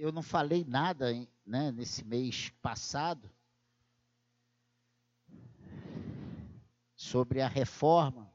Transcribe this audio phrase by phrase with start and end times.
[0.00, 1.12] eu não falei nada
[1.44, 3.30] né, nesse mês passado
[6.96, 8.34] sobre a reforma,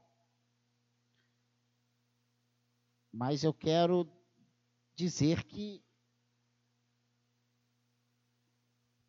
[3.12, 4.08] mas eu quero
[4.94, 5.84] dizer que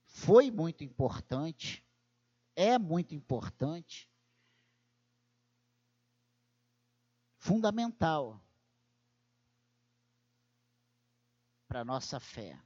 [0.08, 1.86] foi muito importante,
[2.56, 4.12] é muito importante,
[7.38, 8.44] fundamental
[11.68, 12.60] para a nossa fé.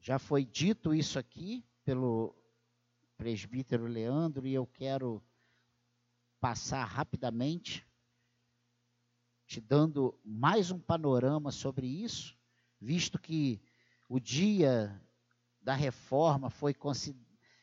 [0.00, 2.34] Já foi dito isso aqui pelo
[3.16, 5.22] presbítero Leandro e eu quero
[6.40, 7.86] passar rapidamente,
[9.46, 12.38] te dando mais um panorama sobre isso,
[12.80, 13.60] visto que
[14.08, 15.02] o dia
[15.60, 16.74] da reforma foi,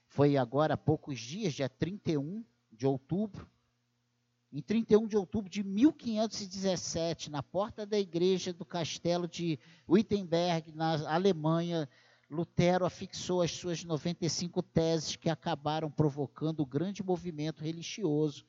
[0.07, 3.49] foi agora há poucos dias, dia 31 de outubro,
[4.55, 11.13] em 31 de outubro de 1517, na porta da igreja do castelo de Wittenberg, na
[11.13, 11.89] Alemanha,
[12.29, 18.45] Lutero afixou as suas 95 teses que acabaram provocando o grande movimento religioso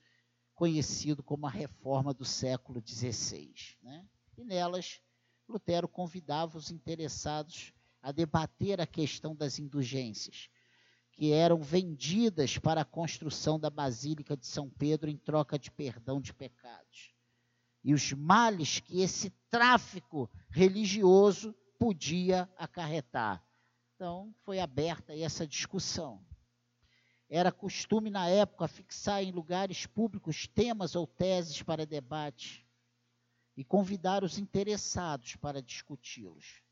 [0.54, 3.52] conhecido como a Reforma do século XVI.
[3.82, 4.06] Né?
[4.38, 5.00] E nelas,
[5.48, 10.48] Lutero convidava os interessados a debater a questão das indulgências,
[11.16, 16.20] que eram vendidas para a construção da Basílica de São Pedro em troca de perdão
[16.20, 17.14] de pecados.
[17.82, 23.42] E os males que esse tráfico religioso podia acarretar.
[23.94, 26.22] Então, foi aberta essa discussão.
[27.30, 32.66] Era costume na época fixar em lugares públicos temas ou teses para debate
[33.56, 36.62] e convidar os interessados para discuti-los.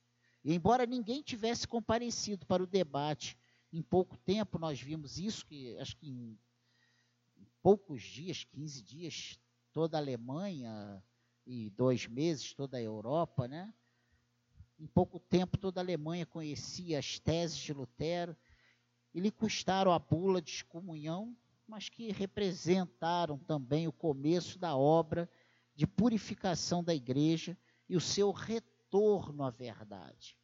[0.45, 3.39] E embora ninguém tivesse comparecido para o debate,
[3.75, 6.39] em pouco tempo nós vimos isso, que acho que em,
[7.61, 9.41] poucos dias, 15 dias,
[9.73, 11.03] toda a Alemanha
[11.45, 13.75] e dois meses toda a Europa, né?
[14.79, 18.37] Em pouco tempo toda a Alemanha conhecia as teses de Lutero
[19.13, 21.37] e lhe custaram a bula de excomunhão,
[21.67, 25.29] mas que representaram também o começo da obra
[25.75, 27.59] de purificação da igreja
[27.89, 30.39] e o seu retorno à verdade.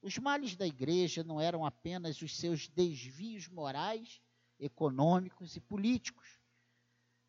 [0.00, 4.20] Os males da igreja não eram apenas os seus desvios morais,
[4.58, 6.38] econômicos e políticos,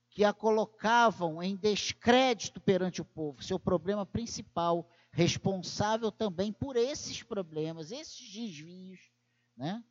[0.09, 3.43] que a colocavam em descrédito perante o povo.
[3.43, 8.99] Seu problema principal, responsável também por esses problemas, esses desvios,
[9.55, 9.83] né?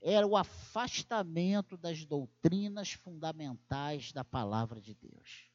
[0.00, 5.50] era o afastamento das doutrinas fundamentais da palavra de Deus.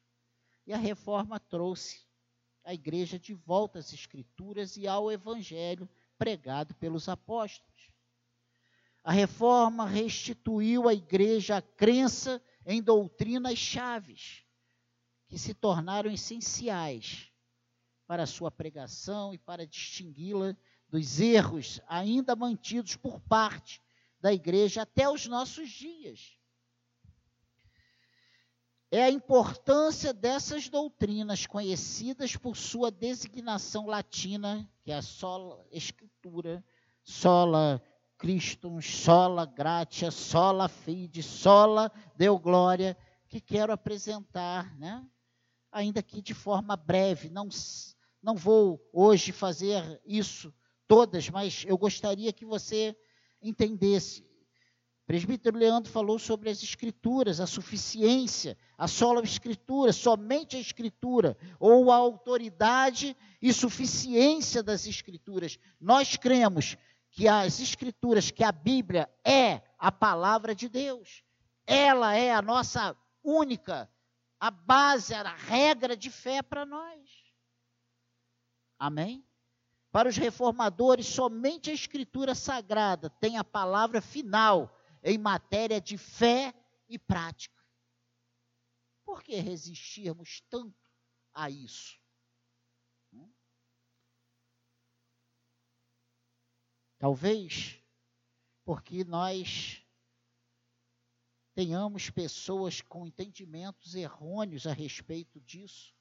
[0.66, 2.06] E a reforma trouxe
[2.64, 5.88] a igreja de volta às escrituras e ao evangelho
[6.18, 7.90] pregado pelos apóstolos.
[9.04, 14.44] A reforma restituiu à igreja a crença em doutrinas chaves,
[15.28, 17.30] que se tornaram essenciais
[18.06, 20.56] para a sua pregação e para distingui-la
[20.88, 23.82] dos erros ainda mantidos por parte
[24.20, 26.36] da igreja até os nossos dias.
[28.90, 36.64] É a importância dessas doutrinas conhecidas por sua designação latina, que é a sola escritura,
[37.02, 37.82] sola
[38.16, 42.96] Christum, sola gratia, sola fide, sola deu glória,
[43.28, 45.04] que quero apresentar, né?
[45.76, 47.48] ainda que de forma breve, não,
[48.22, 50.54] não vou hoje fazer isso
[50.88, 52.96] todas, mas eu gostaria que você
[53.42, 54.26] entendesse.
[55.06, 61.92] Presbítero Leandro falou sobre as escrituras, a suficiência, a sola escritura, somente a escritura, ou
[61.92, 65.60] a autoridade e suficiência das escrituras.
[65.80, 66.76] Nós cremos
[67.12, 71.22] que as escrituras, que a Bíblia é a palavra de Deus.
[71.64, 73.88] Ela é a nossa única,
[74.40, 77.00] a base, a regra de fé para nós.
[78.76, 79.24] Amém?
[79.92, 84.75] Para os reformadores, somente a Escritura Sagrada tem a palavra final
[85.06, 86.52] em matéria de fé
[86.88, 87.64] e prática.
[89.04, 90.90] Por que resistirmos tanto
[91.32, 91.98] a isso?
[96.98, 97.82] Talvez
[98.64, 99.82] porque nós
[101.54, 105.96] tenhamos pessoas com entendimentos errôneos a respeito disso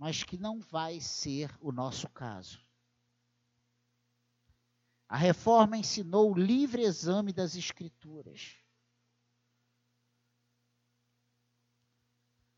[0.00, 2.58] mas que não vai ser o nosso caso.
[5.10, 8.56] A reforma ensinou o livre exame das Escrituras.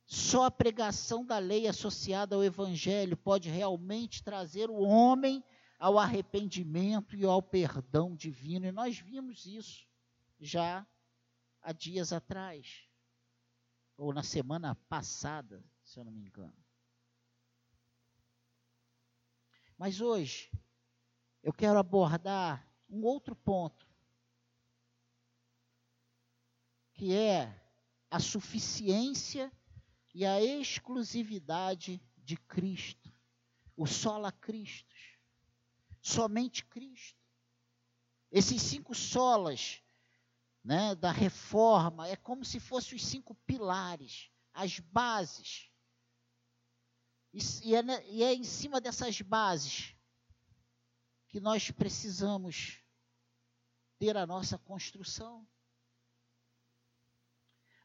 [0.04, 5.42] Só a pregação da lei associada ao Evangelho pode realmente trazer o homem
[5.78, 8.66] ao arrependimento e ao perdão divino.
[8.66, 9.88] E nós vimos isso
[10.38, 10.86] já
[11.62, 12.86] há dias atrás,
[13.96, 16.62] ou na semana passada, se eu não me engano.
[19.78, 20.50] Mas hoje,
[21.42, 23.86] eu quero abordar um outro ponto,
[26.94, 27.60] que é
[28.10, 29.50] a suficiência
[30.14, 33.12] e a exclusividade de Cristo,
[33.76, 34.94] o sola Cristo,
[36.00, 37.20] somente Cristo.
[38.30, 39.82] Esses cinco solas
[40.62, 45.68] né, da reforma é como se fossem os cinco pilares, as bases.
[47.32, 49.96] E é, e é em cima dessas bases
[51.32, 52.78] que nós precisamos
[53.98, 55.48] ter a nossa construção.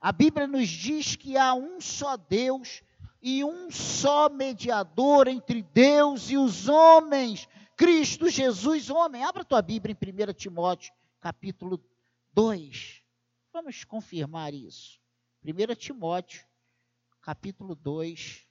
[0.01, 2.83] A Bíblia nos diz que há um só Deus
[3.21, 7.47] e um só mediador entre Deus e os homens,
[7.77, 9.23] Cristo Jesus, homem.
[9.23, 11.81] Abra tua Bíblia em 1 Timóteo, capítulo
[12.33, 13.01] 2.
[13.53, 14.99] Vamos confirmar isso.
[15.41, 16.45] 1 Timóteo,
[17.21, 18.45] capítulo 2,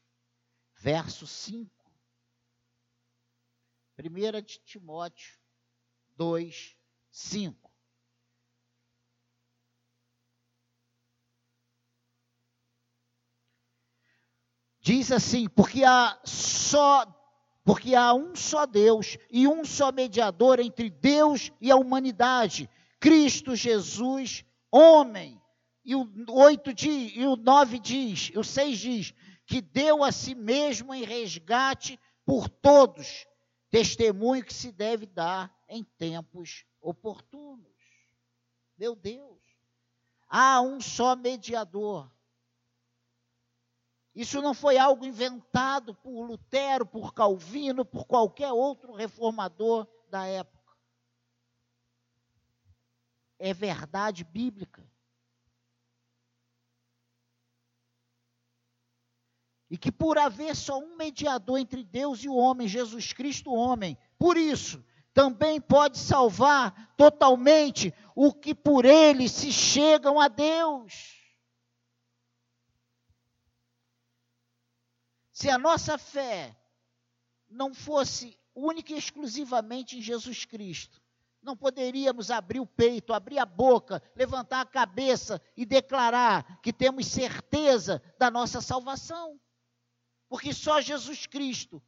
[0.75, 1.76] verso 5.
[3.99, 5.39] 1 Timóteo
[6.17, 6.77] 2,
[7.11, 7.73] 5.
[14.81, 17.05] Diz assim: porque há só
[17.65, 22.71] porque há um só Deus e um só mediador entre Deus e a humanidade,
[23.01, 25.43] Cristo Jesus, homem.
[25.85, 29.15] E o 8 diz, e o 9 diz, e o 6 diz,
[29.47, 33.27] que deu a si mesmo em resgate por todos,
[33.79, 37.67] testemunho que se deve dar em tempos oportunos.
[38.79, 39.41] Meu Deus,
[40.29, 42.11] há um só mediador
[44.17, 50.75] isso não foi algo inventado por Lutero, por Calvino, por qualquer outro reformador da época.
[53.39, 54.86] É verdade bíblica.
[59.71, 63.99] E que por haver só um mediador entre Deus e o homem, Jesus Cristo, homem,
[64.19, 71.17] por isso também pode salvar totalmente o que por ele se chegam a Deus.
[75.33, 76.55] Se a nossa fé
[77.49, 81.01] não fosse única e exclusivamente em Jesus Cristo,
[81.43, 87.07] não poderíamos abrir o peito, abrir a boca, levantar a cabeça e declarar que temos
[87.07, 89.41] certeza da nossa salvação.
[90.29, 91.83] Porque só Jesus Cristo,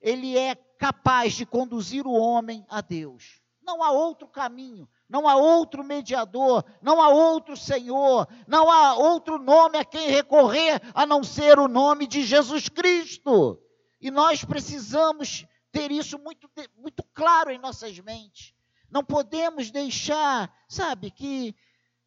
[0.00, 3.40] ele é capaz de conduzir o homem a Deus.
[3.62, 9.38] Não há outro caminho, não há outro mediador, não há outro Senhor, não há outro
[9.38, 13.62] nome a quem recorrer a não ser o nome de Jesus Cristo.
[14.00, 18.52] E nós precisamos ter isso muito, muito claro em nossas mentes.
[18.90, 21.54] Não podemos deixar, sabe, que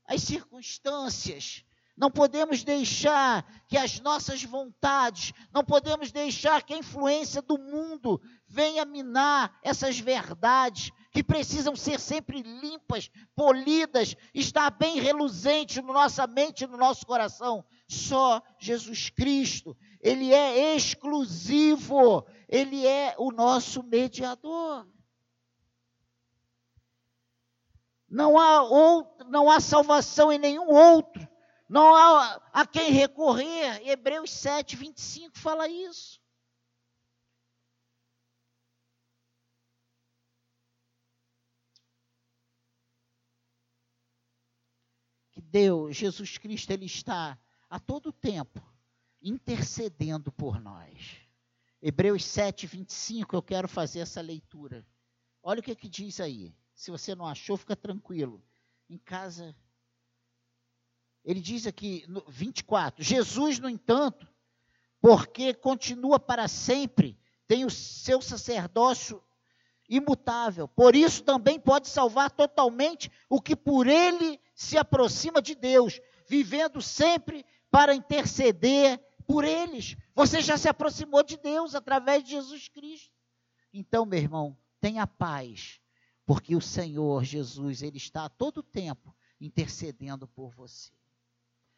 [0.05, 1.63] as circunstâncias,
[1.97, 8.21] não podemos deixar que as nossas vontades, não podemos deixar que a influência do mundo
[8.47, 16.27] venha minar essas verdades que precisam ser sempre limpas, polidas, estar bem reluzente na nossa
[16.27, 17.63] mente e no nosso coração.
[17.87, 24.85] Só Jesus Cristo, Ele é exclusivo, Ele é o nosso mediador.
[28.09, 31.24] Não há, outro, não há salvação em nenhum outro,
[31.67, 33.87] não há a quem recorrer.
[33.87, 36.19] Hebreus 7, 25 fala isso.
[45.55, 47.39] Deus, Jesus Cristo, Ele está
[47.69, 48.61] a todo tempo
[49.21, 51.17] intercedendo por nós.
[51.81, 54.85] Hebreus 7, 25, eu quero fazer essa leitura.
[55.41, 56.55] Olha o que, que diz aí.
[56.73, 58.43] Se você não achou, fica tranquilo.
[58.89, 59.55] Em casa.
[61.25, 64.27] Ele diz aqui, no 24: Jesus, no entanto,
[65.01, 67.17] porque continua para sempre,
[67.47, 69.21] tem o seu sacerdócio
[69.89, 70.67] imutável.
[70.67, 76.81] Por isso também pode salvar totalmente o que por ele se aproxima de Deus, vivendo
[76.81, 79.97] sempre para interceder por eles.
[80.13, 83.11] Você já se aproximou de Deus através de Jesus Cristo.
[83.73, 85.79] Então, meu irmão, tenha paz,
[86.25, 90.91] porque o Senhor Jesus, ele está a todo tempo intercedendo por você.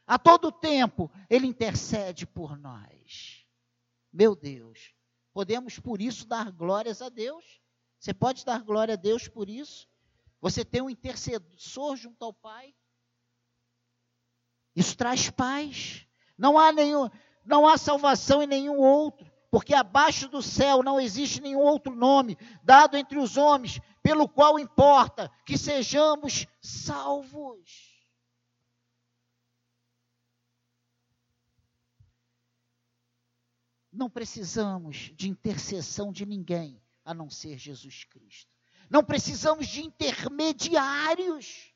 [0.08, 3.46] A todo tempo ele intercede por nós.
[4.12, 4.94] Meu Deus,
[5.34, 7.62] podemos por isso dar glórias a Deus?
[8.00, 9.86] Você pode dar glória a Deus por isso?
[10.40, 12.74] Você tem um intercessor junto ao Pai?
[14.74, 16.08] Isso traz paz.
[16.38, 17.10] Não há nenhum,
[17.44, 22.38] não há salvação em nenhum outro, porque abaixo do céu não existe nenhum outro nome
[22.64, 27.87] dado entre os homens pelo qual importa que sejamos salvos.
[33.98, 38.56] Não precisamos de intercessão de ninguém a não ser Jesus Cristo.
[38.92, 41.74] Não precisamos de intermediários,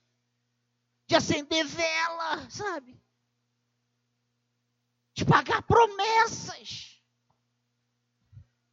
[1.08, 3.02] de acender vela, sabe?
[5.16, 7.02] De pagar promessas.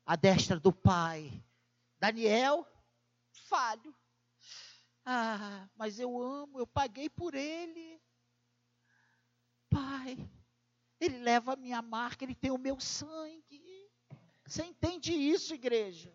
[0.05, 1.43] A destra do Pai.
[1.99, 2.69] Daniel,
[3.49, 3.97] falho.
[5.07, 7.99] Ah, mas eu amo, eu paguei por ele.
[9.71, 10.31] Pai,
[11.01, 13.91] ele leva a minha marca, ele tem o meu sangue.
[14.47, 16.13] Você entende isso, igreja?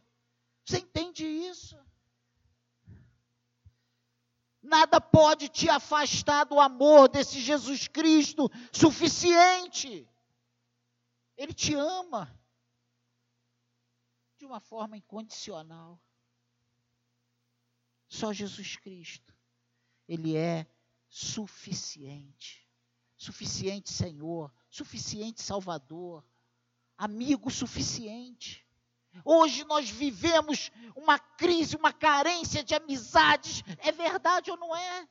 [0.65, 1.77] Você entende isso?
[4.61, 10.07] Nada pode te afastar do amor desse Jesus Cristo suficiente.
[11.35, 12.33] Ele te ama
[14.37, 16.01] de uma forma incondicional.
[18.07, 19.33] Só Jesus Cristo.
[20.07, 20.65] Ele é
[21.09, 22.67] suficiente.
[23.17, 26.25] Suficiente Senhor, suficiente Salvador,
[26.97, 28.65] amigo suficiente.
[29.23, 33.61] Hoje nós vivemos uma crise, uma carência de amizades.
[33.77, 35.07] É verdade ou não é?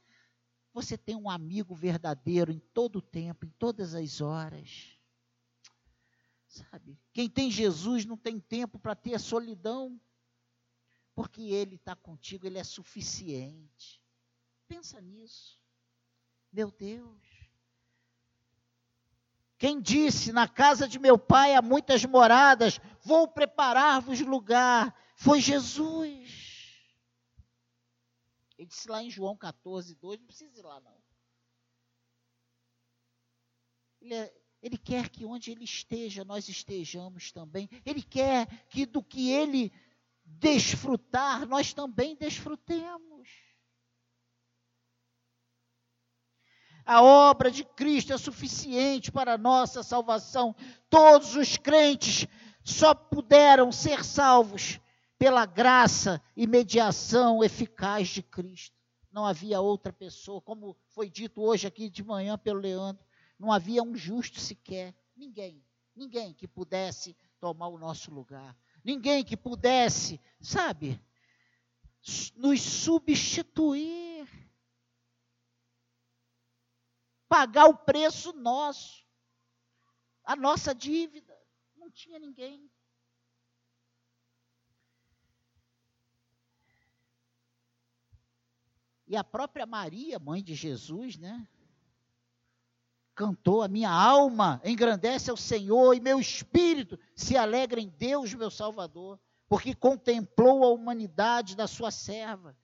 [0.74, 4.98] Você tem um amigo verdadeiro em todo o tempo, em todas as horas.
[6.48, 6.98] Sabe?
[7.12, 10.00] Quem tem Jesus não tem tempo para ter a solidão,
[11.14, 14.02] porque Ele está contigo, Ele é suficiente.
[14.66, 15.60] Pensa nisso.
[16.50, 17.31] Meu Deus.
[19.62, 24.92] Quem disse: Na casa de meu pai há muitas moradas, vou preparar-vos lugar.
[25.14, 26.82] Foi Jesus.
[28.58, 31.00] Ele disse lá em João 14, 2, não precisa ir lá não.
[34.00, 37.70] Ele, é, ele quer que onde ele esteja, nós estejamos também.
[37.86, 39.72] Ele quer que do que ele
[40.24, 43.28] desfrutar, nós também desfrutemos.
[46.84, 50.54] A obra de Cristo é suficiente para a nossa salvação.
[50.90, 52.26] Todos os crentes
[52.64, 54.80] só puderam ser salvos
[55.18, 58.76] pela graça e mediação eficaz de Cristo.
[59.12, 63.04] Não havia outra pessoa, como foi dito hoje aqui de manhã pelo Leandro,
[63.38, 65.62] não havia um justo sequer, ninguém,
[65.94, 71.00] ninguém que pudesse tomar o nosso lugar, ninguém que pudesse, sabe,
[72.36, 74.26] nos substituir
[77.32, 79.06] pagar o preço nosso,
[80.22, 81.34] a nossa dívida.
[81.74, 82.70] Não tinha ninguém.
[89.06, 91.48] E a própria Maria, mãe de Jesus, né?
[93.14, 98.50] Cantou: A minha alma engrandece ao Senhor e meu espírito se alegra em Deus, meu
[98.50, 102.54] Salvador, porque contemplou a humanidade da sua serva.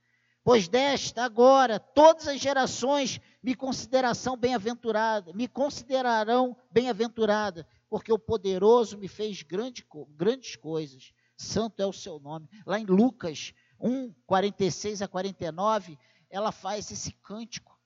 [0.48, 8.96] Pois desta agora todas as gerações me consideração bem-aventurada, me considerarão bem-aventurada, porque o poderoso
[8.96, 9.86] me fez grande,
[10.16, 11.12] grandes coisas.
[11.36, 12.48] Santo é o seu nome.
[12.64, 15.98] Lá em Lucas 1, 46 a 49,
[16.30, 17.78] ela faz esse cântico.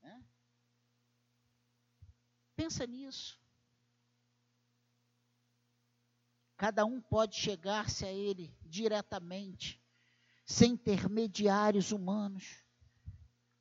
[0.00, 0.22] Né?
[2.54, 3.36] Pensa nisso.
[6.56, 9.84] Cada um pode chegar-se a Ele diretamente,
[10.46, 12.64] sem intermediários humanos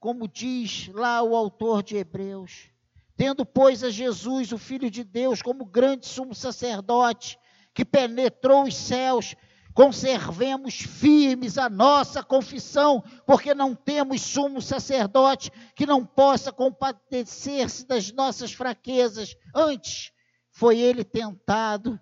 [0.05, 2.69] como diz lá o autor de Hebreus.
[3.17, 7.39] Tendo, pois, a Jesus, o Filho de Deus, como grande sumo sacerdote,
[7.73, 9.33] que penetrou os céus,
[9.73, 18.11] conservemos firmes a nossa confissão, porque não temos sumo sacerdote que não possa compadecer-se das
[18.11, 19.35] nossas fraquezas.
[19.55, 20.11] Antes,
[20.51, 21.99] foi ele tentado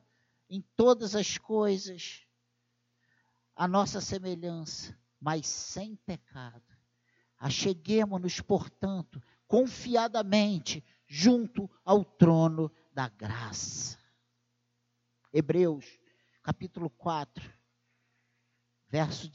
[0.49, 2.23] em todas as coisas,
[3.63, 6.75] a nossa semelhança, mas sem pecado.
[7.37, 13.97] Acheguemos-nos, portanto, confiadamente junto ao trono da graça.
[15.31, 15.97] Hebreus,
[16.41, 17.53] capítulo 4,
[18.89, 19.31] verso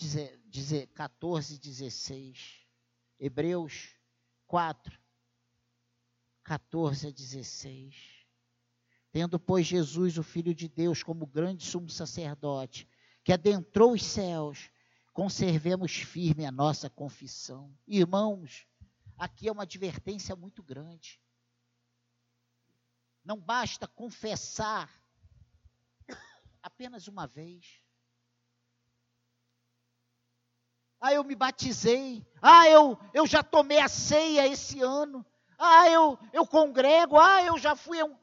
[0.92, 2.66] 14 e 16.
[3.18, 3.96] Hebreus
[4.46, 5.00] 4,
[6.44, 8.26] 14 a 16.
[9.10, 12.86] Tendo, pois, Jesus, o Filho de Deus, como grande sumo sacerdote,
[13.28, 14.70] que adentrou os céus,
[15.12, 17.70] conservemos firme a nossa confissão.
[17.86, 18.66] Irmãos,
[19.18, 21.20] aqui é uma advertência muito grande.
[23.22, 24.90] Não basta confessar
[26.62, 27.82] apenas uma vez.
[30.98, 32.26] Ah, eu me batizei.
[32.40, 35.22] Ah, eu, eu já tomei a ceia esse ano.
[35.58, 37.18] Ah, eu, eu congrego.
[37.18, 38.02] Ah, eu já fui.
[38.02, 38.16] Um...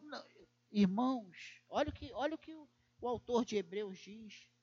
[0.72, 2.68] Irmãos, olha o que, olha o, que o,
[3.02, 4.55] o autor de Hebreus diz.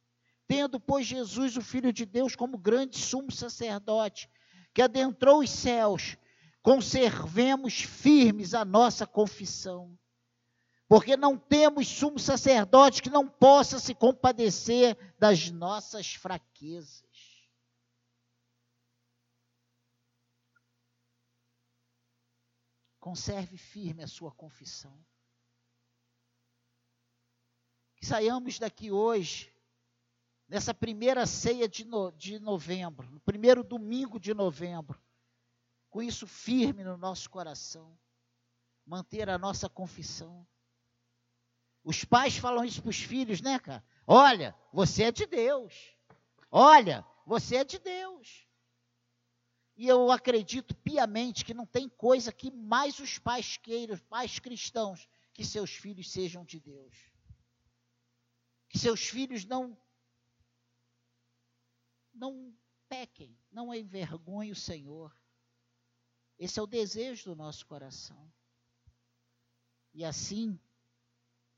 [0.54, 4.28] Tendo, pois, Jesus, o Filho de Deus, como grande sumo sacerdote,
[4.74, 6.18] que adentrou os céus,
[6.60, 9.98] conservemos firmes a nossa confissão.
[10.86, 17.48] porque não temos sumo sacerdote que não possa se compadecer das nossas fraquezas.
[23.00, 25.02] Conserve firme a sua confissão.
[27.96, 29.51] Que saiamos daqui hoje,
[30.52, 35.00] nessa primeira ceia de, no, de novembro, no primeiro domingo de novembro,
[35.90, 37.98] com isso firme no nosso coração,
[38.86, 40.46] manter a nossa confissão
[41.84, 43.84] os pais falam isso para os filhos, né, cara?
[44.06, 45.96] Olha, você é de Deus.
[46.50, 48.46] Olha, você é de Deus.
[49.76, 55.08] E eu acredito piamente que não tem coisa que mais os pais queiram, pais cristãos,
[55.32, 56.94] que seus filhos sejam de Deus.
[58.68, 59.76] Que seus filhos não
[62.22, 62.56] não
[62.88, 65.12] pequem, não envergonhem o Senhor.
[66.38, 68.32] Esse é o desejo do nosso coração.
[69.92, 70.56] E assim,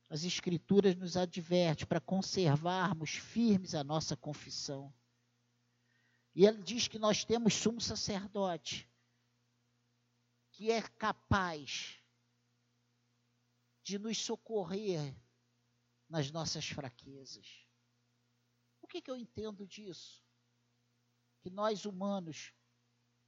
[0.09, 4.91] as Escrituras nos adverte para conservarmos firmes a nossa confissão.
[6.35, 8.89] E ele diz que nós temos sumo sacerdote,
[10.51, 11.99] que é capaz
[13.83, 15.15] de nos socorrer
[16.09, 17.67] nas nossas fraquezas.
[18.81, 20.24] O que, que eu entendo disso?
[21.45, 22.55] Que nós humanos,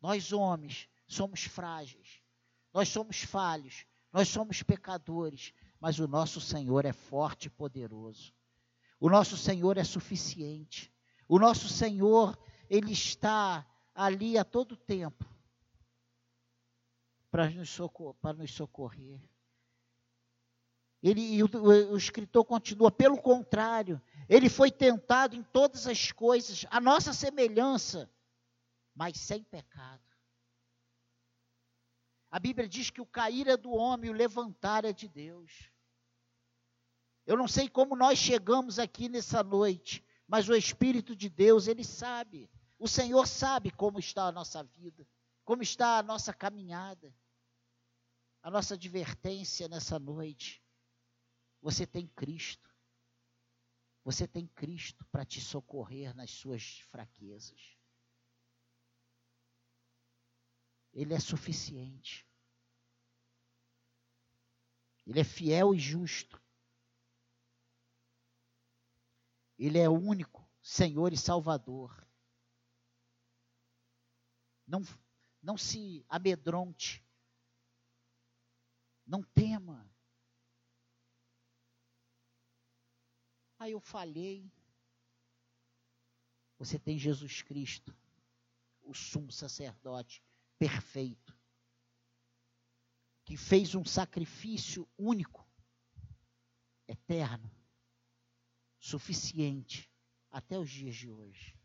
[0.01, 2.23] nós homens, somos frágeis,
[2.73, 8.33] nós somos falhos, nós somos pecadores, mas o nosso Senhor é forte e poderoso.
[8.99, 10.91] O nosso Senhor é suficiente.
[11.29, 12.39] O nosso Senhor,
[12.71, 15.27] Ele está ali a todo tempo
[17.31, 19.21] para nos, socor nos socorrer.
[21.03, 21.51] Ele, e o,
[21.93, 28.11] o escritor continua, pelo contrário, ele foi tentado em todas as coisas, a nossa semelhança,
[28.95, 30.03] mas sem pecado.
[32.31, 35.71] A Bíblia diz que o cair é do homem, o levantar é de Deus.
[37.25, 41.85] Eu não sei como nós chegamos aqui nessa noite, mas o Espírito de Deus, ele
[41.85, 42.51] sabe.
[42.79, 45.07] O Senhor sabe como está a nossa vida,
[45.45, 47.15] como está a nossa caminhada.
[48.43, 50.63] A nossa advertência nessa noite.
[51.63, 52.76] Você tem Cristo.
[54.07, 57.77] Você tem Cristo para te socorrer nas suas fraquezas.
[60.93, 62.25] Ele é suficiente.
[65.05, 66.41] Ele é fiel e justo.
[69.59, 72.07] Ele é único Senhor e Salvador.
[74.65, 74.85] Não,
[75.43, 77.05] não se amedronte.
[79.05, 79.85] Não tema.
[83.59, 84.51] Aí eu falhei.
[86.59, 87.95] Você tem Jesus Cristo,
[88.83, 90.23] o sumo sacerdote
[90.59, 91.37] perfeito
[93.27, 95.45] que fez um sacrifício único,
[96.87, 97.51] eterno,
[98.79, 99.91] suficiente
[100.31, 101.59] até os dias de hoje.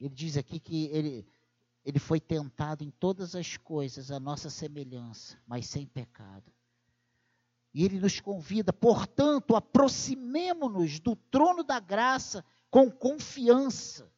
[0.00, 1.24] Ele diz aqui que ele,
[1.84, 6.52] ele foi tentado em todas as coisas, a nossa semelhança, mas sem pecado.
[7.74, 14.10] E ele nos convida, portanto, aproximemo-nos do trono da graça com confiança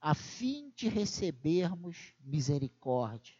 [0.00, 3.34] a fim de recebermos misericórdia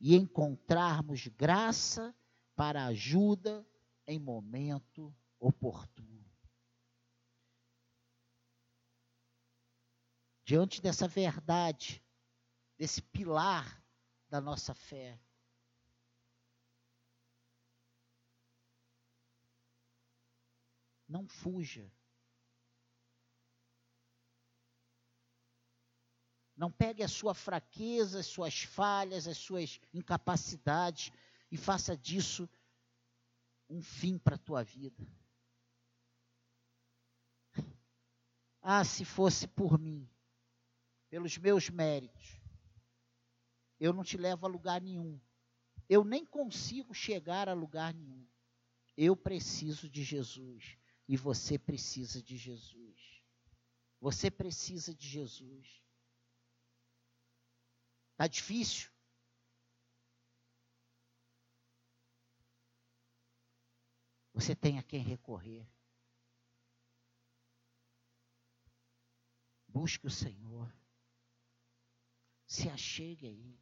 [0.00, 2.14] e encontrarmos graça
[2.54, 3.66] para ajuda
[4.06, 6.23] em momento oportuno.
[10.44, 12.04] Diante dessa verdade,
[12.76, 13.82] desse pilar
[14.28, 15.18] da nossa fé,
[21.08, 21.90] não fuja.
[26.56, 31.10] Não pegue a sua fraqueza, as suas falhas, as suas incapacidades
[31.50, 32.48] e faça disso
[33.68, 35.06] um fim para a tua vida.
[38.60, 40.08] Ah, se fosse por mim,
[41.14, 42.40] pelos meus méritos,
[43.78, 45.20] eu não te levo a lugar nenhum.
[45.88, 48.26] Eu nem consigo chegar a lugar nenhum.
[48.96, 53.22] Eu preciso de Jesus e você precisa de Jesus.
[54.00, 55.80] Você precisa de Jesus.
[58.10, 58.90] Está difícil?
[64.32, 65.64] Você tem a quem recorrer.
[69.68, 70.74] Busque o Senhor.
[72.54, 73.58] Se achegue aí.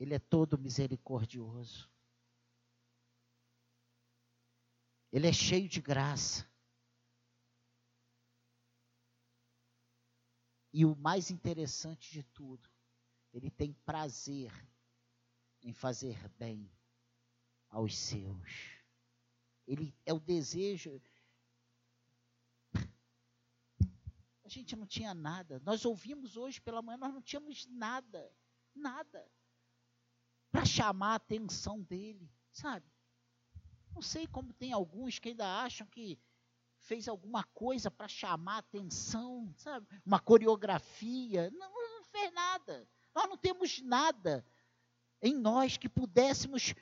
[0.00, 1.92] Ele é todo misericordioso.
[5.12, 6.50] Ele é cheio de graça.
[10.72, 12.66] E o mais interessante de tudo,
[13.34, 14.50] ele tem prazer
[15.60, 16.72] em fazer bem
[17.68, 18.80] aos seus.
[19.66, 20.98] Ele é o desejo.
[24.48, 25.60] A gente não tinha nada.
[25.62, 28.32] Nós ouvimos hoje pela manhã, nós não tínhamos nada,
[28.74, 29.30] nada
[30.50, 32.90] para chamar a atenção dele, sabe?
[33.94, 36.18] Não sei como tem alguns que ainda acham que
[36.78, 39.86] fez alguma coisa para chamar a atenção, sabe?
[40.06, 41.50] Uma coreografia.
[41.50, 42.88] Não, não fez nada.
[43.14, 44.42] Nós não temos nada
[45.20, 46.74] em nós que pudéssemos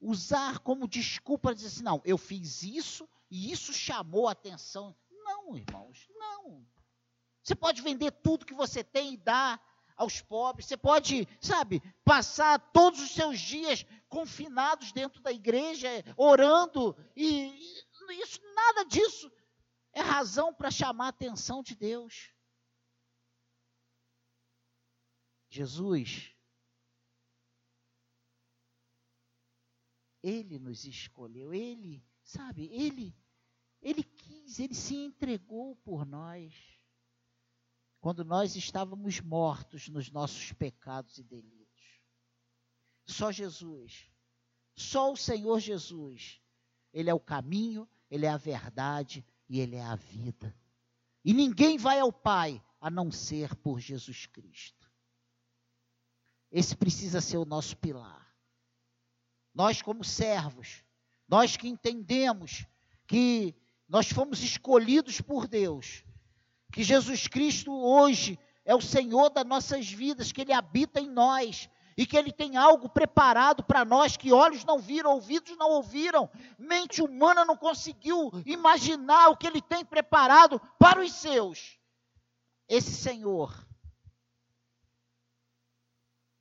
[0.00, 4.96] usar como desculpa dizer assim, não, eu fiz isso e isso chamou a atenção.
[5.12, 6.66] Não, irmãos, não.
[7.44, 9.62] Você pode vender tudo que você tem e dar
[9.96, 10.66] aos pobres.
[10.66, 17.52] Você pode, sabe, passar todos os seus dias confinados dentro da igreja, orando, e,
[18.22, 19.30] isso, nada disso
[19.92, 22.32] é razão para chamar a atenção de Deus.
[25.50, 26.34] Jesus,
[30.22, 33.14] Ele nos escolheu, Ele, sabe, Ele,
[33.82, 36.82] Ele quis, Ele se entregou por nós.
[38.04, 42.02] Quando nós estávamos mortos nos nossos pecados e delitos.
[43.06, 44.10] Só Jesus,
[44.76, 46.38] só o Senhor Jesus,
[46.92, 50.54] Ele é o caminho, Ele é a verdade, e Ele é a vida.
[51.24, 54.86] E ninguém vai ao Pai a não ser por Jesus Cristo.
[56.52, 58.36] Esse precisa ser o nosso pilar.
[59.54, 60.84] Nós, como servos,
[61.26, 62.66] nós que entendemos
[63.06, 63.54] que
[63.88, 66.04] nós fomos escolhidos por Deus,
[66.74, 71.70] que Jesus Cristo hoje é o Senhor das nossas vidas, que Ele habita em nós,
[71.96, 76.28] e que Ele tem algo preparado para nós que olhos não viram, ouvidos não ouviram,
[76.58, 81.78] mente humana não conseguiu imaginar o que Ele tem preparado para os seus.
[82.68, 83.54] Esse Senhor,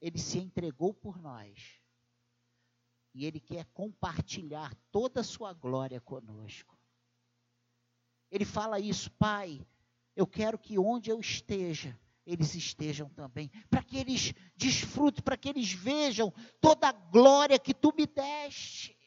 [0.01, 1.79] Ele se entregou por nós
[3.13, 6.75] e Ele quer compartilhar toda a sua glória conosco.
[8.31, 9.63] Ele fala isso, Pai,
[10.15, 15.49] eu quero que onde eu esteja, eles estejam também, para que eles desfrutem, para que
[15.49, 18.97] eles vejam toda a glória que tu me deste.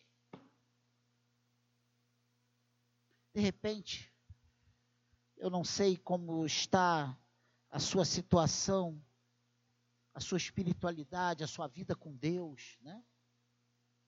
[3.34, 4.12] De repente,
[5.36, 7.18] eu não sei como está
[7.70, 9.02] a sua situação,
[10.14, 13.04] a sua espiritualidade, a sua vida com Deus, né?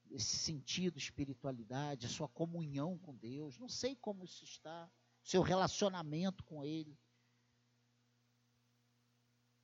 [0.09, 3.59] Esse sentido, espiritualidade, a sua comunhão com Deus.
[3.59, 4.91] Não sei como isso está,
[5.23, 6.97] seu relacionamento com Ele.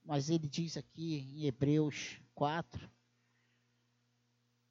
[0.04, 2.91] Mas ele diz aqui em Hebreus 4,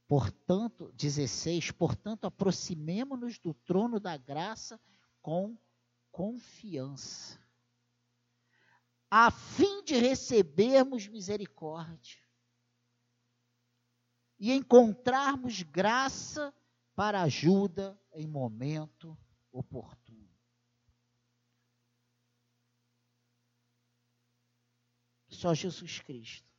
[0.06, 4.80] portanto, 16, portanto, aproximemo-nos do trono da graça
[5.20, 5.58] com
[6.12, 7.40] confiança,
[9.10, 12.22] a fim de recebermos misericórdia
[14.38, 16.54] e encontrarmos graça
[16.94, 19.18] para ajuda em momento
[19.50, 20.03] oportuno.
[25.44, 26.50] Só Jesus Cristo.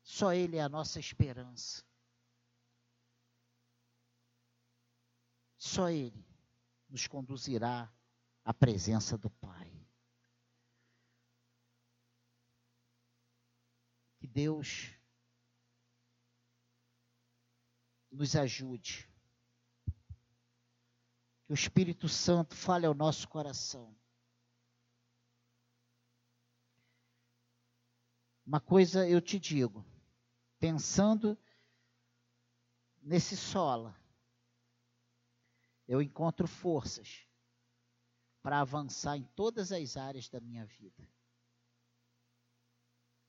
[0.00, 1.84] Só Ele é a nossa esperança.
[5.56, 6.24] Só Ele
[6.88, 7.92] nos conduzirá
[8.44, 9.68] à presença do Pai.
[14.20, 14.94] Que Deus
[18.08, 19.10] nos ajude.
[21.44, 24.00] Que o Espírito Santo fale ao nosso coração.
[28.44, 29.84] Uma coisa eu te digo,
[30.58, 31.38] pensando
[33.00, 33.96] nesse sola,
[35.86, 37.24] eu encontro forças
[38.42, 41.08] para avançar em todas as áreas da minha vida.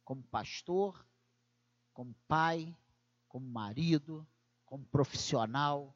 [0.03, 1.07] Como pastor,
[1.93, 2.75] como pai,
[3.27, 4.27] como marido,
[4.65, 5.95] como profissional,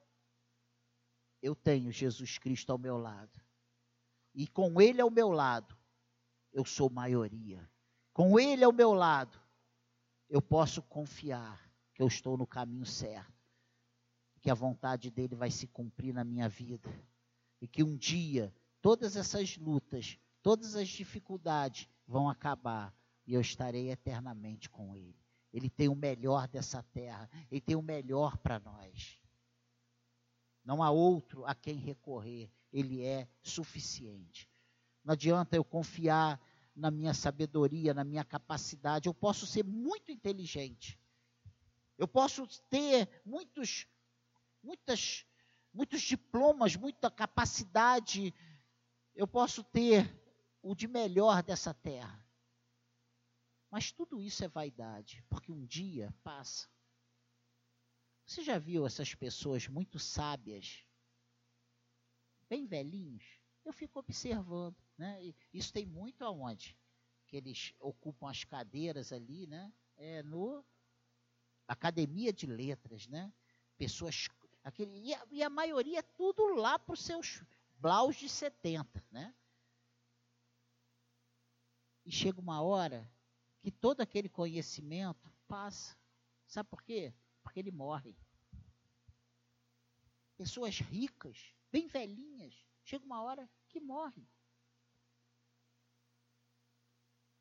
[1.42, 3.42] eu tenho Jesus Cristo ao meu lado.
[4.36, 5.76] E com Ele ao meu lado,
[6.54, 7.68] eu sou maioria
[8.18, 9.40] com Ele ao meu lado,
[10.28, 13.32] eu posso confiar que eu estou no caminho certo,
[14.42, 16.90] que a vontade dele vai se cumprir na minha vida,
[17.62, 18.52] e que um dia
[18.82, 22.92] todas essas lutas, todas as dificuldades vão acabar
[23.28, 25.16] e eu estarei eternamente com Ele.
[25.54, 29.22] Ele tem o melhor dessa terra, Ele tem o melhor para nós.
[30.66, 34.50] Não há outro a quem recorrer, Ele é suficiente.
[35.04, 36.42] Não adianta eu confiar
[36.78, 39.10] na minha sabedoria, na minha capacidade.
[39.10, 40.98] Eu posso ser muito inteligente.
[41.98, 43.88] Eu posso ter muitos,
[44.64, 45.26] muitas,
[45.74, 48.34] muitos diplomas, muita capacidade.
[49.16, 50.08] Eu posso ter
[50.62, 52.24] o de melhor dessa terra.
[53.72, 56.70] Mas tudo isso é vaidade, porque um dia passa.
[58.26, 60.86] Você já viu essas pessoas muito sábias,
[62.48, 63.26] bem velhinhos?
[63.66, 65.24] Eu fico observando, né?
[65.24, 66.78] E isso tem muito aonde?
[67.28, 69.72] Que eles ocupam as cadeiras ali, né?
[69.96, 70.66] É no
[71.68, 73.32] Academia de Letras, né?
[73.78, 74.28] Pessoas
[74.64, 77.44] aquele e a, e a maioria é tudo lá para os seus
[77.80, 79.34] blaus de 70, né?
[82.06, 83.10] E chega uma hora
[83.60, 85.98] que todo aquele conhecimento passa.
[86.48, 87.14] Sabe por quê?
[87.44, 88.16] Porque ele morre.
[90.38, 94.26] Pessoas ricas, bem velhinhas, chega uma hora que morrem.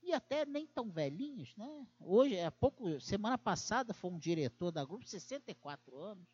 [0.07, 1.85] E até nem tão velhinhos, né?
[1.99, 6.29] Hoje, há pouco, semana passada, foi um diretor da grupo, 64 anos.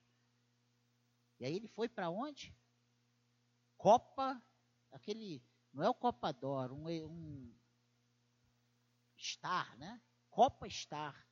[1.40, 2.54] E aí ele foi para onde?
[3.78, 4.40] Copa,
[4.90, 7.54] aquele, não é o Copa d'Or, um, um
[9.18, 10.02] Star, né?
[10.28, 11.26] Copa Star.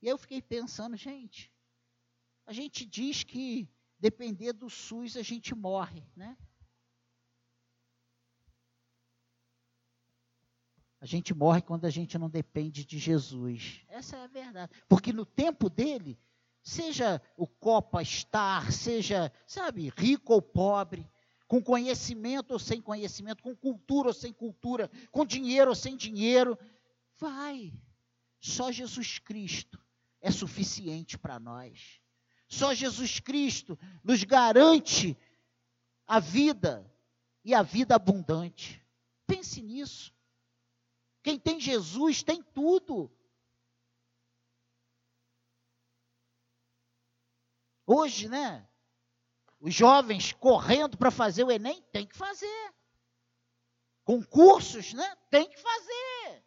[0.00, 1.52] E aí eu fiquei pensando, gente,
[2.46, 6.38] a gente diz que depender do SUS a gente morre, né?
[11.00, 13.82] A gente morre quando a gente não depende de Jesus.
[13.88, 14.72] Essa é a verdade.
[14.88, 16.18] Porque no tempo dele,
[16.62, 21.08] seja o Copa Star, seja, sabe, rico ou pobre,
[21.46, 26.58] com conhecimento ou sem conhecimento, com cultura ou sem cultura, com dinheiro ou sem dinheiro.
[27.18, 27.72] Vai.
[28.40, 29.78] Só Jesus Cristo
[30.20, 32.00] é suficiente para nós.
[32.48, 35.16] Só Jesus Cristo nos garante
[36.06, 36.90] a vida
[37.44, 38.82] e a vida abundante.
[39.26, 40.15] Pense nisso.
[41.26, 43.10] Quem tem Jesus tem tudo.
[47.84, 48.64] Hoje, né?
[49.58, 52.72] Os jovens correndo para fazer o Enem, tem que fazer.
[54.04, 55.16] Concursos, né?
[55.28, 56.46] Tem que fazer.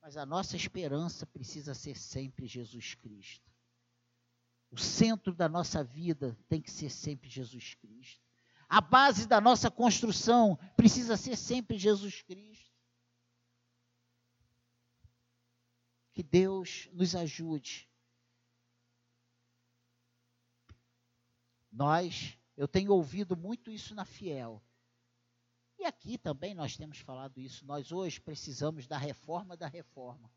[0.00, 3.52] Mas a nossa esperança precisa ser sempre Jesus Cristo.
[4.70, 8.27] O centro da nossa vida tem que ser sempre Jesus Cristo.
[8.68, 12.68] A base da nossa construção precisa ser sempre Jesus Cristo.
[16.12, 17.88] Que Deus nos ajude
[21.78, 24.60] Nós, eu tenho ouvido muito isso na Fiel.
[25.78, 27.64] E aqui também nós temos falado isso.
[27.64, 30.28] Nós hoje precisamos da reforma da reforma.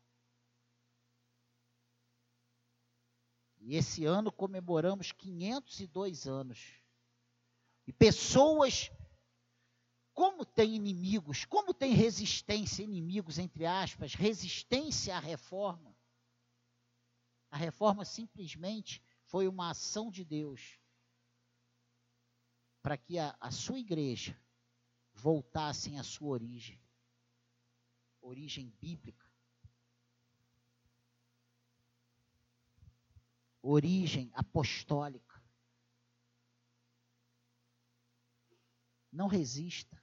[3.58, 6.80] E esse ano comemoramos 502 anos.
[7.86, 8.90] E pessoas,
[10.14, 15.96] como tem inimigos, como tem resistência, inimigos, entre aspas, resistência à reforma.
[17.50, 20.78] A reforma simplesmente foi uma ação de Deus
[22.82, 24.38] para que a, a sua igreja
[25.14, 26.80] voltasse à sua origem,
[28.20, 29.30] origem bíblica,
[33.62, 35.31] origem apostólica.
[39.12, 40.02] Não resista.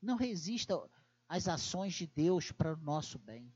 [0.00, 0.74] Não resista
[1.28, 3.52] às ações de Deus para o nosso bem.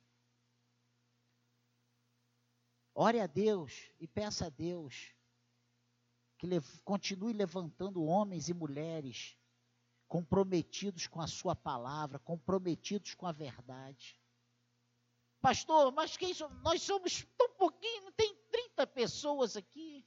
[2.94, 5.14] Ore a Deus e peça a Deus
[6.38, 6.48] que
[6.84, 9.36] continue levantando homens e mulheres
[10.06, 14.20] comprometidos com a sua palavra, comprometidos com a verdade.
[15.40, 16.62] Pastor, mas quem somos?
[16.62, 20.06] Nós somos tão pouquinho, tem 30 pessoas aqui.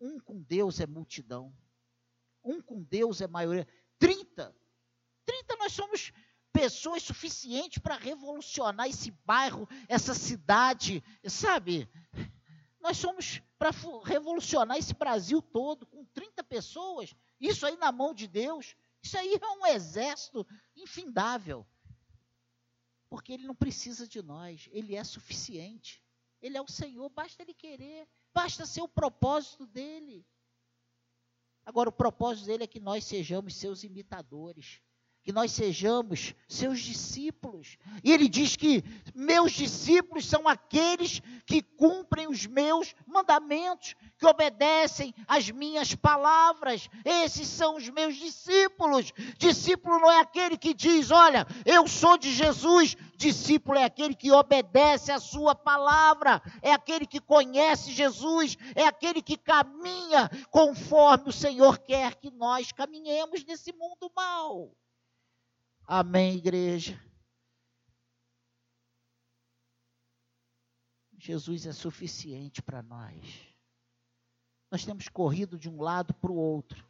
[0.00, 1.52] Um com Deus é multidão.
[2.44, 3.66] Um com Deus é maioria.
[3.98, 4.54] 30.
[5.24, 6.12] 30 nós somos
[6.52, 11.88] pessoas suficientes para revolucionar esse bairro, essa cidade, sabe?
[12.80, 13.70] Nós somos para
[14.04, 19.34] revolucionar esse Brasil todo, com 30 pessoas, isso aí na mão de Deus, isso aí
[19.40, 20.46] é um exército
[20.76, 21.66] infindável.
[23.08, 26.02] Porque ele não precisa de nós, ele é suficiente.
[26.40, 30.24] Ele é o Senhor, basta ele querer, basta ser o propósito dele.
[31.68, 34.80] Agora, o propósito dele é que nós sejamos seus imitadores
[35.22, 37.76] que nós sejamos seus discípulos.
[38.02, 38.82] E ele diz que
[39.14, 46.88] meus discípulos são aqueles que cumprem os meus mandamentos, que obedecem às minhas palavras.
[47.04, 49.12] Esses são os meus discípulos.
[49.36, 52.96] Discípulo não é aquele que diz: Olha, eu sou de Jesus.
[53.16, 59.20] Discípulo é aquele que obedece à sua palavra, é aquele que conhece Jesus, é aquele
[59.20, 64.70] que caminha conforme o Senhor quer que nós caminhemos nesse mundo mal.
[65.90, 67.02] Amém, igreja?
[71.16, 73.24] Jesus é suficiente para nós.
[74.70, 76.86] Nós temos corrido de um lado para o outro.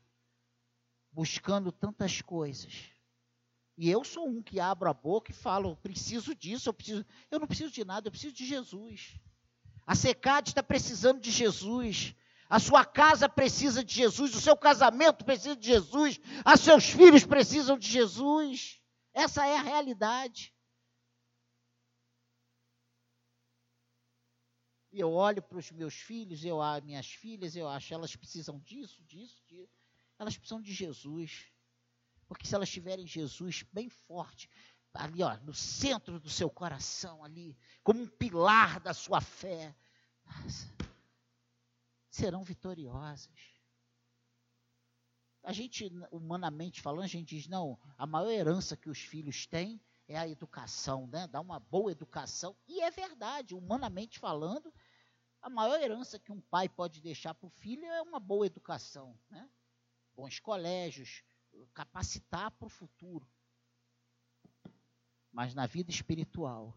[1.12, 2.90] buscando tantas coisas.
[3.76, 7.06] E eu sou um que abro a boca e falo, preciso disso, eu preciso.
[7.30, 9.14] Eu não preciso de nada, eu preciso de Jesus.
[9.86, 12.14] A Secade está precisando de Jesus.
[12.48, 17.24] A sua casa precisa de Jesus, o seu casamento precisa de Jesus, os seus filhos
[17.24, 18.80] precisam de Jesus.
[19.12, 20.54] Essa é a realidade.
[24.90, 28.58] E eu olho para os meus filhos, eu as minhas filhas, eu acho elas precisam
[28.60, 29.78] disso, disso, disso.
[30.18, 31.52] Elas precisam de Jesus.
[32.26, 34.50] Porque se elas tiverem Jesus bem forte,
[34.92, 39.74] ali ó, no centro do seu coração, ali, como um pilar da sua fé,
[42.10, 43.30] serão vitoriosas.
[45.48, 49.80] A gente, humanamente falando, a gente diz, não, a maior herança que os filhos têm
[50.06, 51.26] é a educação, né?
[51.26, 52.54] Dar uma boa educação.
[52.66, 54.70] E é verdade, humanamente falando,
[55.40, 59.18] a maior herança que um pai pode deixar para o filho é uma boa educação,
[59.30, 59.48] né?
[60.14, 61.24] Bons colégios,
[61.72, 63.26] capacitar para o futuro.
[65.32, 66.76] Mas na vida espiritual,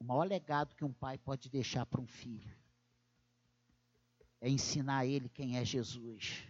[0.00, 2.60] o maior legado que um pai pode deixar para um filho
[4.42, 6.42] é ensinar ele quem é Jesus.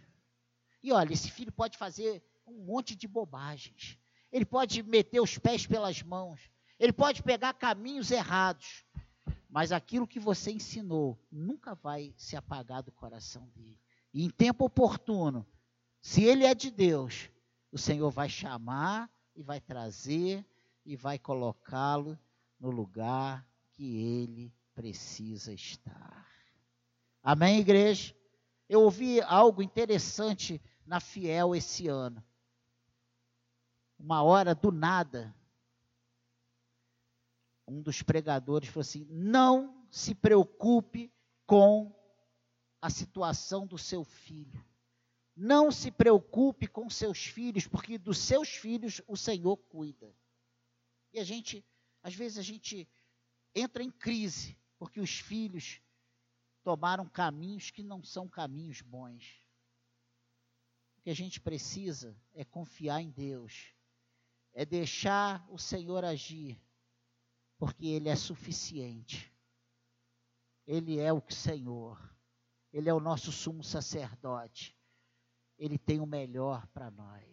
[0.81, 3.99] E olha, esse filho pode fazer um monte de bobagens.
[4.31, 6.49] Ele pode meter os pés pelas mãos.
[6.79, 8.83] Ele pode pegar caminhos errados.
[9.47, 13.79] Mas aquilo que você ensinou nunca vai se apagar do coração dele.
[14.11, 15.45] E em tempo oportuno,
[16.01, 17.29] se ele é de Deus,
[17.71, 20.43] o Senhor vai chamar e vai trazer
[20.83, 22.17] e vai colocá-lo
[22.59, 26.32] no lugar que ele precisa estar.
[27.25, 28.13] Amém, igreja?
[28.67, 32.21] Eu ouvi algo interessante na Fiel esse ano.
[33.97, 35.33] Uma hora do nada,
[37.65, 41.13] um dos pregadores falou assim: não se preocupe
[41.45, 41.95] com
[42.81, 44.61] a situação do seu filho.
[45.33, 50.13] Não se preocupe com seus filhos, porque dos seus filhos o Senhor cuida.
[51.13, 51.65] E a gente,
[52.03, 52.85] às vezes a gente
[53.55, 55.79] entra em crise, porque os filhos
[56.63, 59.43] tomaram caminhos que não são caminhos bons.
[60.97, 63.73] O que a gente precisa é confiar em Deus,
[64.53, 66.61] é deixar o Senhor agir
[67.57, 69.31] porque Ele é suficiente.
[70.65, 71.97] Ele é o Senhor.
[72.71, 74.77] Ele é o nosso sumo sacerdote.
[75.57, 77.23] Ele tem o melhor para nós.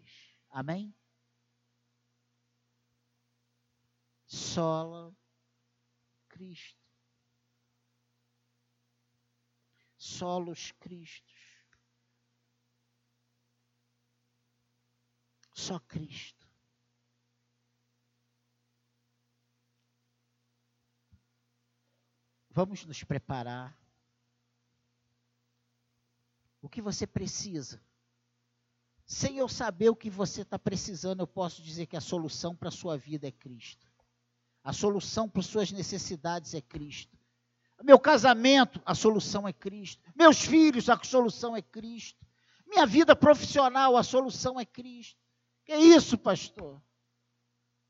[0.50, 0.94] Amém?
[4.26, 5.12] Sola
[6.28, 6.79] Cristo.
[10.10, 11.34] Solos Cristos.
[15.54, 16.48] Só Cristo.
[22.50, 23.78] Vamos nos preparar.
[26.60, 27.80] O que você precisa?
[29.06, 32.68] Sem eu saber o que você está precisando, eu posso dizer que a solução para
[32.68, 33.90] a sua vida é Cristo.
[34.62, 37.19] A solução para suas necessidades é Cristo.
[37.82, 40.02] Meu casamento, a solução é Cristo.
[40.14, 42.26] Meus filhos, a solução é Cristo.
[42.66, 45.18] Minha vida profissional, a solução é Cristo.
[45.64, 46.80] Que é isso, pastor?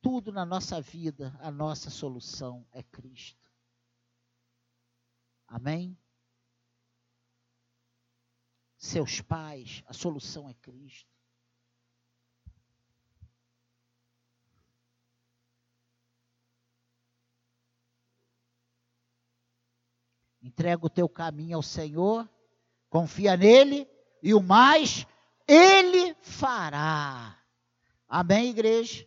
[0.01, 3.51] Tudo na nossa vida, a nossa solução é Cristo.
[5.47, 5.99] Amém?
[8.79, 11.20] Seus pais, a solução é Cristo.
[20.43, 22.29] Entrega o teu caminho ao Senhor,
[22.89, 23.87] confia nele
[24.23, 25.07] e o mais
[25.47, 27.37] ele fará.
[28.09, 29.07] Amém, igreja?